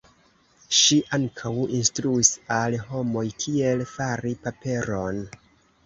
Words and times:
Ŝi 0.77 0.97
ankaŭ 1.17 1.51
instruis 1.81 2.33
al 2.57 2.81
homoj 2.89 3.27
kiel 3.45 3.87
fari 3.95 4.37
paperon. 4.49 5.27